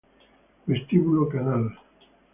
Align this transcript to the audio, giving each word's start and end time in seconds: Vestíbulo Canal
Vestíbulo 0.65 1.27
Canal 1.29 1.77